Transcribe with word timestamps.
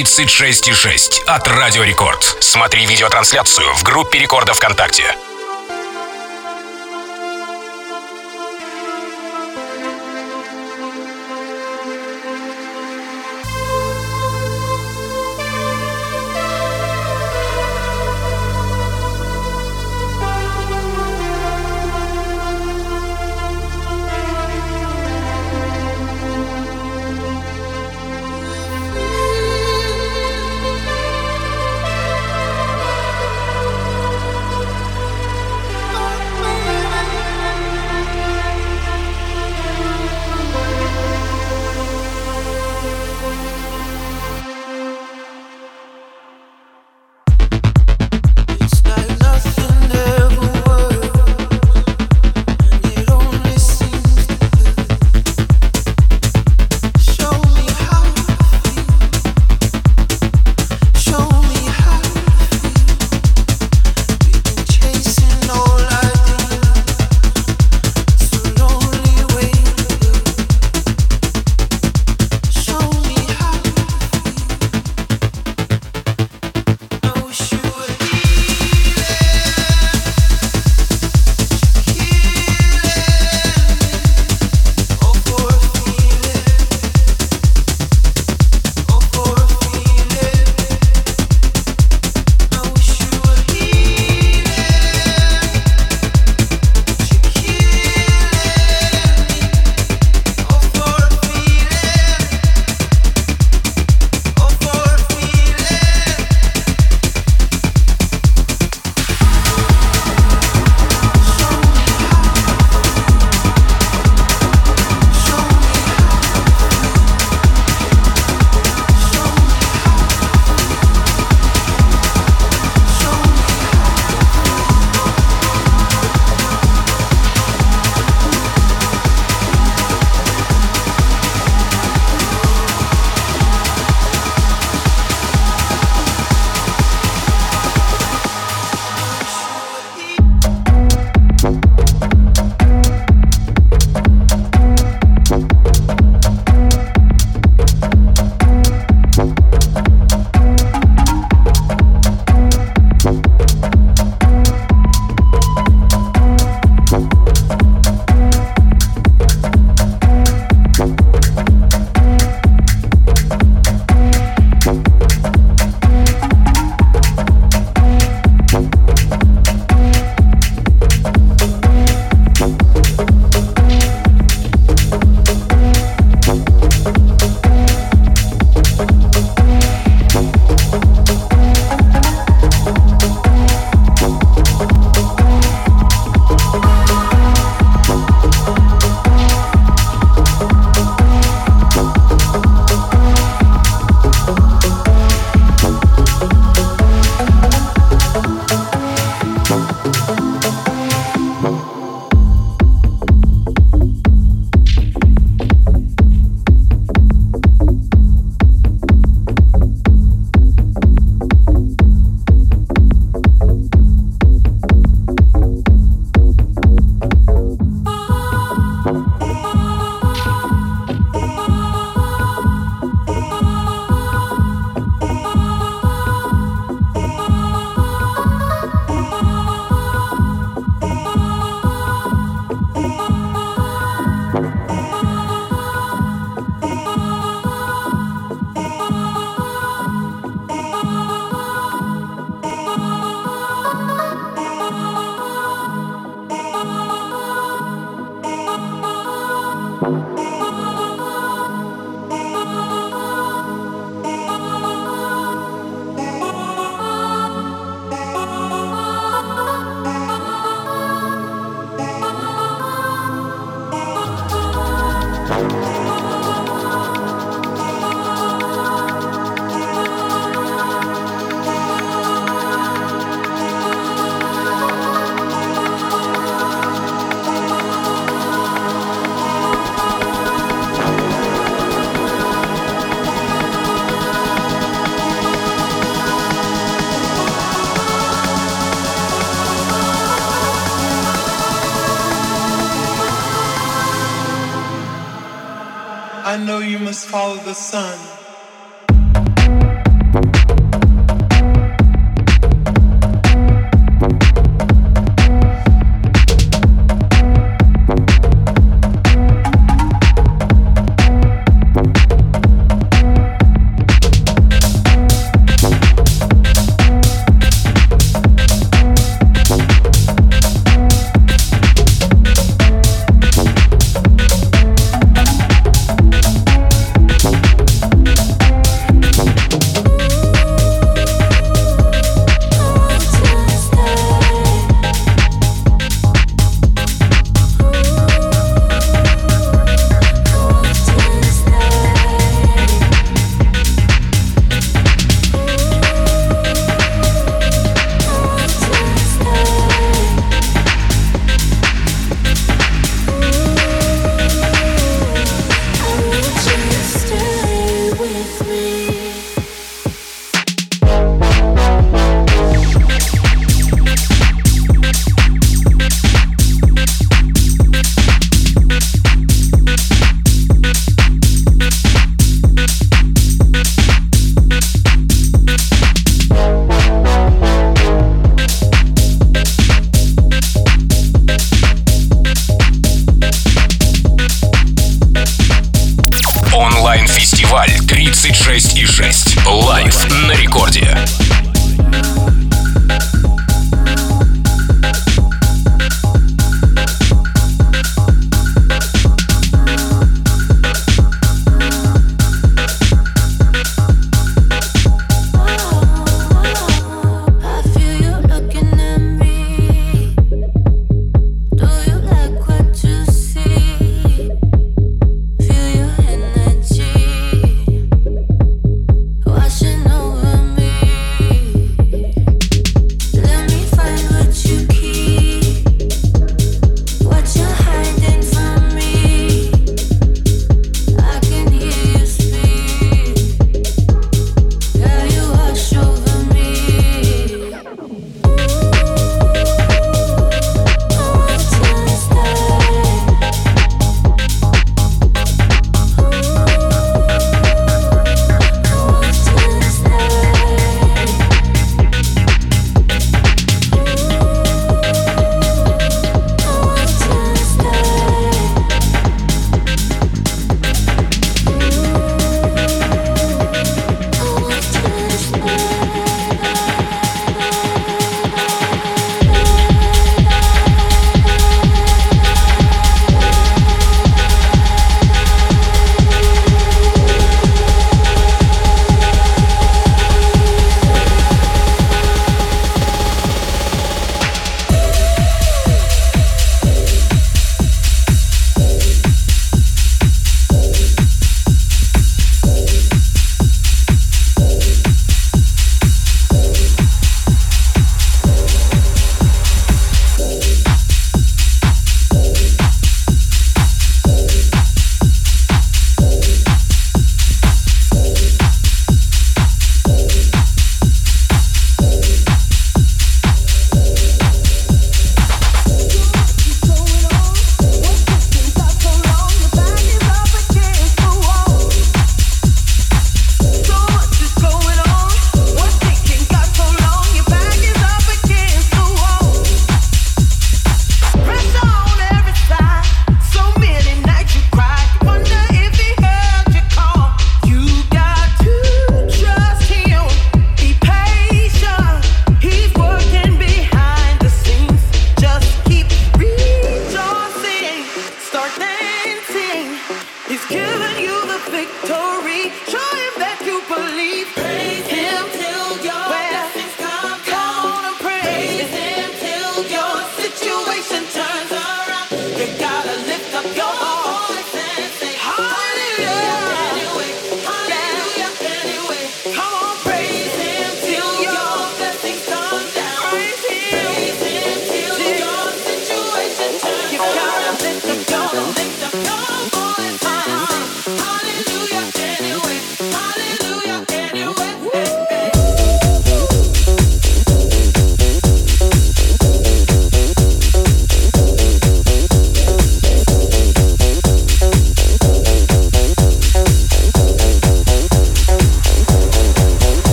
36,6 0.00 1.24
от 1.26 1.46
Радио 1.46 1.82
Рекорд. 1.82 2.38
Смотри 2.40 2.86
видеотрансляцию 2.86 3.74
в 3.74 3.82
группе 3.82 4.18
Рекорда 4.18 4.54
ВКонтакте. 4.54 5.14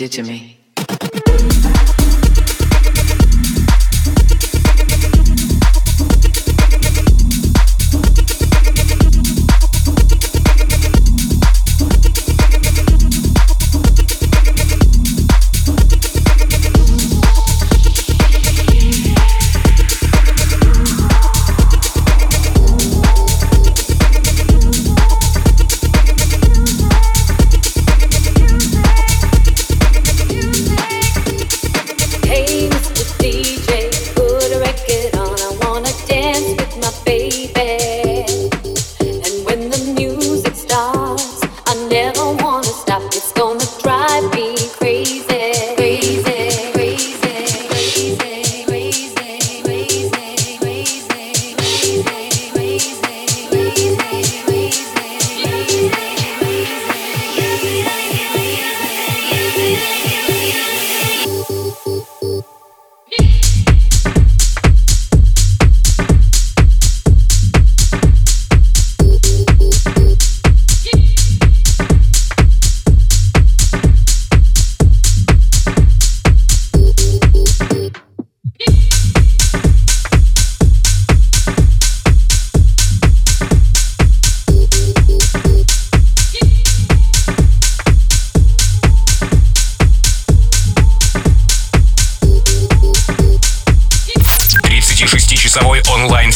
Did 0.00 0.12
to 0.12 0.22
me. 0.22 0.59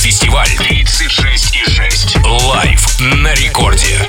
фестиваль 0.05 0.47
36,6. 0.59 2.23
Лайв 2.47 2.99
на 3.01 3.35
рекорде. 3.35 4.07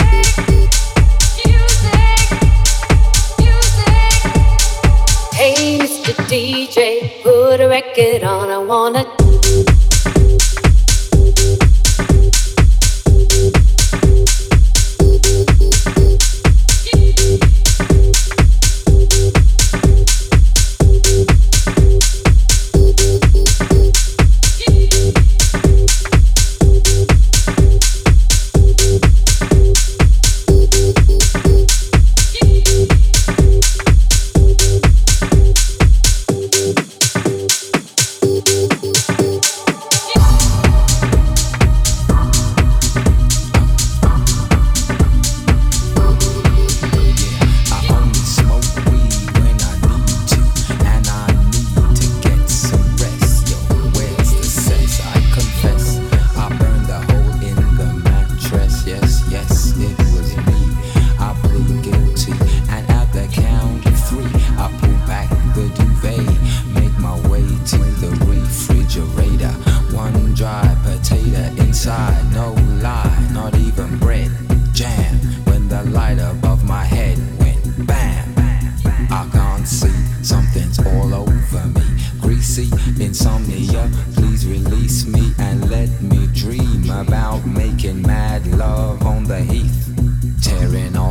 Hey, 5.37 5.79
Mr. 5.79 6.13
DJ, 6.27 7.23
put 7.23 7.61
a 7.61 7.69
record 7.69 8.23
on, 8.23 8.49
I 8.49 8.57
wanna 8.57 9.24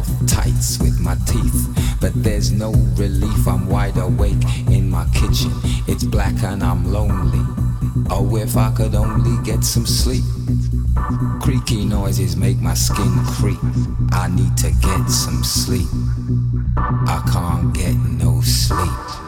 off 0.05 0.27
tights 0.27 0.79
with 0.79 1.01
my 1.01 1.17
teeth. 1.27 1.99
But 2.01 2.12
there's 2.14 2.53
no 2.53 2.73
relief, 2.97 3.47
I'm 3.47 3.69
wide 3.69 3.97
awake 3.97 4.43
in 4.69 4.90
my 4.90 5.07
kitchen. 5.14 5.53
It's 5.87 6.05
black 6.05 6.43
and 6.43 6.62
I'm 6.62 6.93
lonely. 6.93 7.45
Oh, 8.11 8.37
if 8.37 8.57
I 8.57 8.71
could 8.73 8.95
only 8.95 9.43
get 9.45 9.64
some 9.64 9.87
sleep. 9.87 10.25
Creaky 11.40 11.85
noises 11.85 12.37
make 12.37 12.59
my 12.61 12.75
skin 12.75 13.12
creep. 13.37 13.59
I 14.12 14.29
need 14.29 14.57
to 14.59 14.71
get 14.71 15.09
some 15.09 15.43
sleep. 15.45 15.88
I 16.77 17.23
can't 17.33 17.75
get 17.75 17.95
no 17.95 18.40
sleep. 18.40 19.23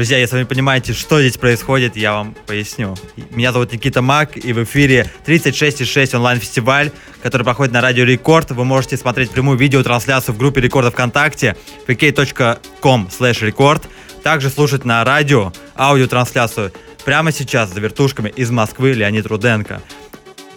Друзья, 0.00 0.16
если 0.16 0.36
вы 0.36 0.40
не 0.40 0.46
понимаете, 0.46 0.94
что 0.94 1.20
здесь 1.20 1.36
происходит, 1.36 1.94
я 1.94 2.14
вам 2.14 2.34
поясню. 2.46 2.96
Меня 3.32 3.52
зовут 3.52 3.70
Никита 3.70 4.00
Мак, 4.00 4.34
и 4.34 4.54
в 4.54 4.64
эфире 4.64 5.10
36,6 5.26 6.16
онлайн-фестиваль, 6.16 6.90
который 7.22 7.42
проходит 7.42 7.74
на 7.74 7.82
Радио 7.82 8.04
Рекорд. 8.04 8.50
Вы 8.50 8.64
можете 8.64 8.96
смотреть 8.96 9.30
прямую 9.30 9.58
видеотрансляцию 9.58 10.34
в 10.34 10.38
группе 10.38 10.62
Рекорда 10.62 10.90
ВКонтакте 10.90 11.54
vk.com 11.86 13.08
record. 13.10 13.82
Также 14.22 14.48
слушать 14.48 14.86
на 14.86 15.04
радио 15.04 15.52
аудиотрансляцию 15.76 16.72
прямо 17.04 17.30
сейчас 17.30 17.68
за 17.68 17.80
вертушками 17.80 18.30
из 18.30 18.50
Москвы 18.50 18.94
Леонид 18.94 19.26
Руденко. 19.26 19.82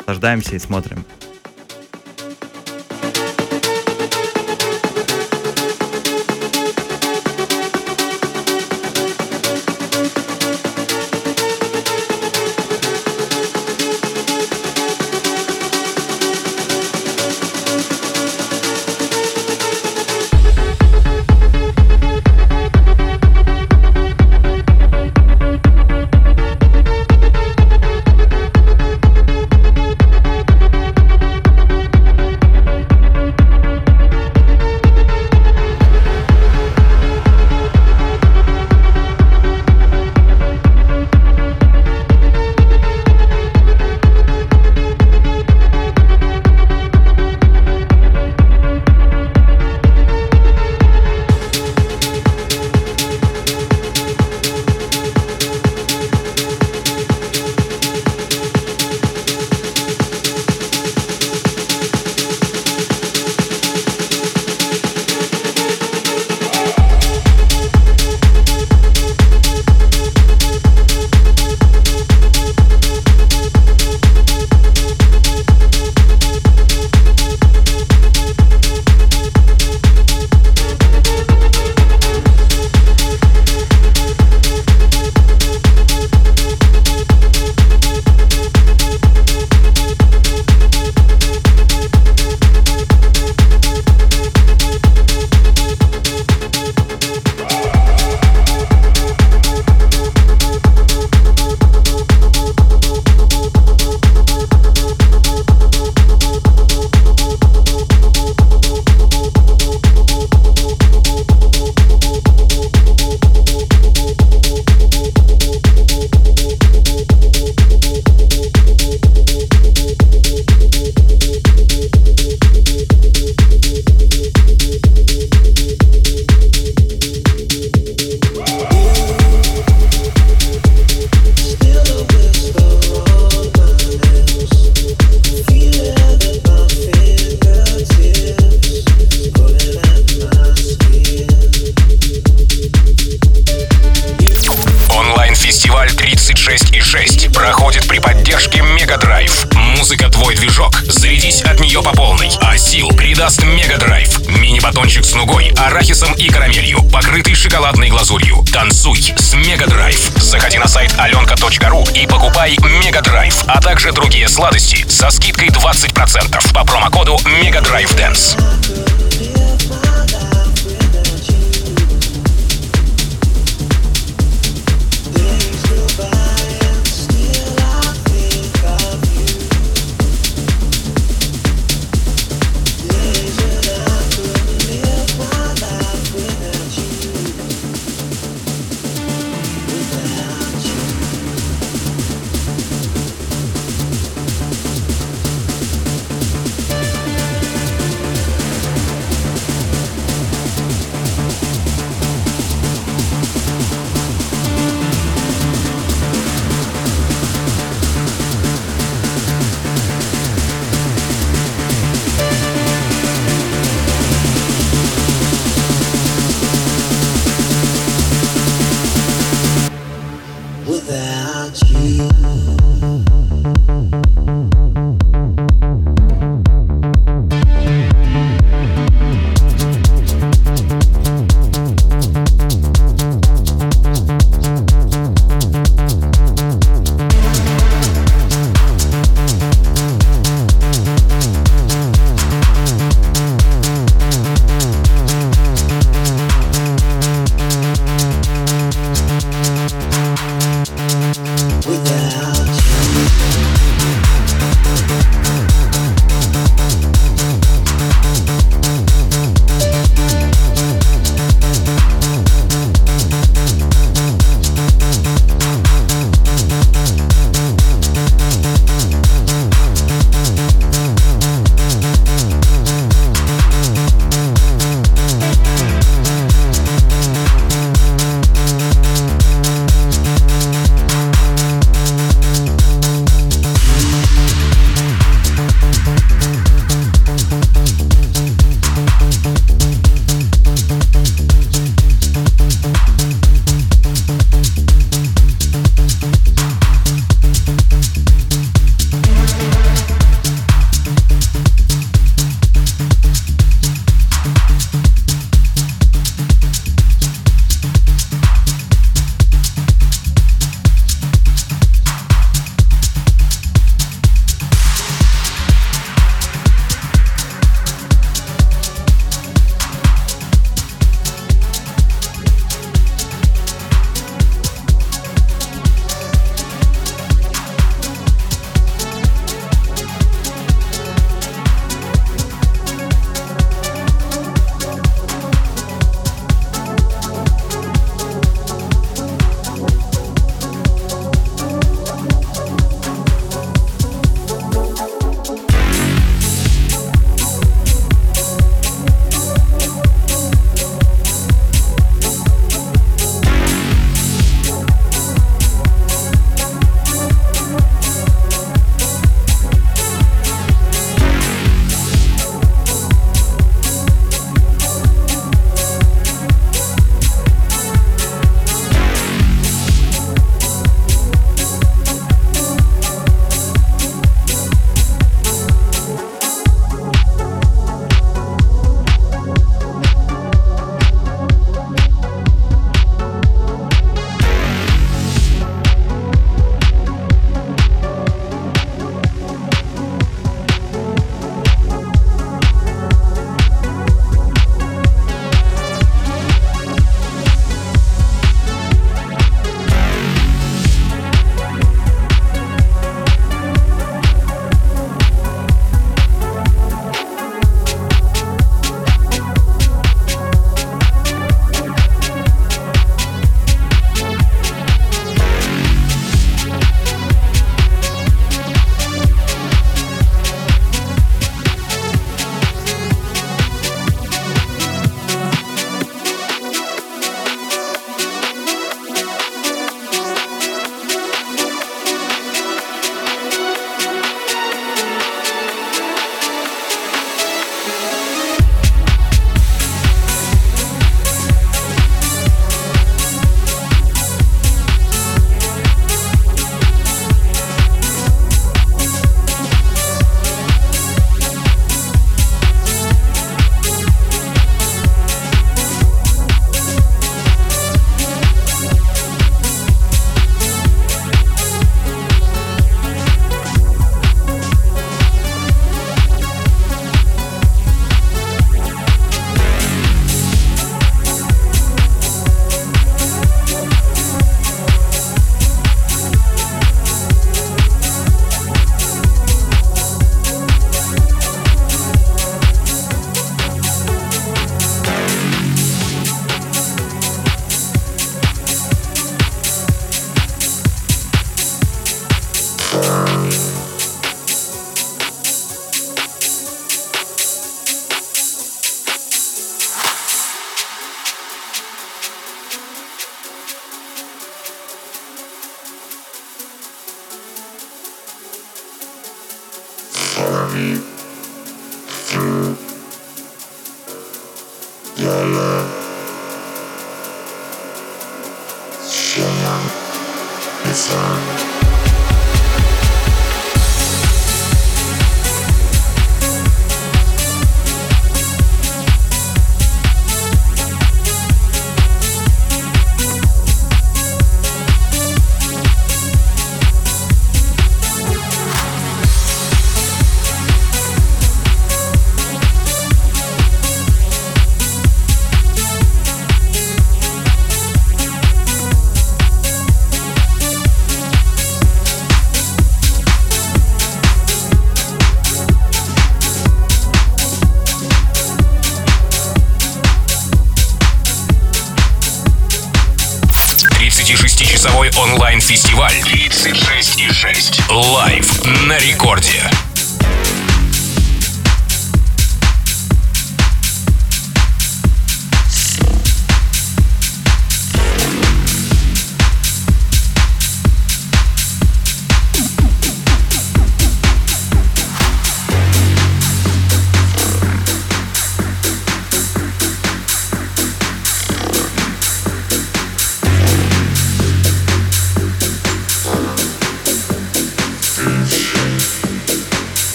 Наслаждаемся 0.00 0.56
и 0.56 0.58
смотрим. 0.58 1.04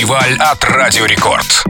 фестиваль 0.00 0.36
от 0.38 0.64
Радио 0.64 1.04
Рекорд. 1.04 1.69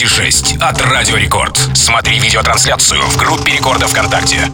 36,6 0.00 0.62
от 0.62 0.80
Радио 0.80 1.16
Рекорд. 1.16 1.58
Смотри 1.74 2.18
видеотрансляцию 2.18 3.02
в 3.02 3.18
группе 3.18 3.52
Рекорда 3.52 3.86
ВКонтакте. 3.86 4.50